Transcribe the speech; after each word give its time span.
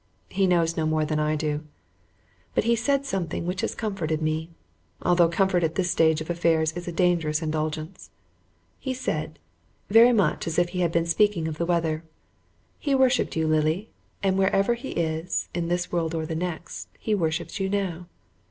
He 0.29 0.47
knows 0.47 0.75
no 0.75 0.87
more 0.87 1.05
than 1.05 1.19
I 1.19 1.35
do. 1.35 1.63
But 2.55 2.63
he 2.63 2.75
said 2.75 3.05
something 3.05 3.45
which 3.45 3.61
has 3.61 3.75
comforted 3.75 4.19
me, 4.19 4.49
although 5.03 5.29
comfort 5.29 5.63
at 5.63 5.75
this 5.75 5.91
stage 5.91 6.21
of 6.21 6.29
affairs 6.31 6.71
is 6.71 6.87
a 6.87 6.91
dangerous 6.91 7.43
indulgence. 7.43 8.09
He 8.79 8.95
said, 8.95 9.37
very 9.91 10.11
much 10.11 10.47
as 10.47 10.57
if 10.57 10.69
he 10.69 10.79
had 10.79 10.91
been 10.91 11.05
speaking 11.05 11.47
of 11.47 11.59
the 11.59 11.67
weather, 11.67 12.03
"He 12.79 12.95
worshipped 12.95 13.35
you, 13.37 13.45
Lily, 13.47 13.89
and 14.23 14.39
wherever 14.39 14.73
he 14.73 14.89
is, 14.93 15.49
in 15.53 15.67
this 15.67 15.91
world 15.91 16.15
or 16.15 16.25
the 16.25 16.33
next, 16.33 16.87
he 16.97 17.13
worships 17.13 17.59
you 17.59 17.69
now." 17.69 18.07